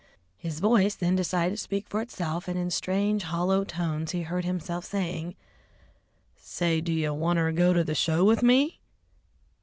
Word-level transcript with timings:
His 0.39 0.59
voice 0.59 0.95
then 0.95 1.15
decided 1.15 1.51
to 1.57 1.61
speak 1.61 1.87
for 1.87 2.01
itself, 2.01 2.47
and 2.47 2.57
in 2.57 2.71
strange, 2.71 3.21
hollow 3.21 3.63
tones 3.63 4.09
he 4.13 4.23
heard 4.23 4.45
himself 4.45 4.83
saying 4.83 5.35
"Say, 6.41 6.81
do 6.81 6.91
you 6.91 7.13
wanter 7.13 7.51
go 7.51 7.71
to 7.71 7.83
the 7.83 7.93
show 7.93 8.23
with 8.25 8.41
me?" 8.41 8.79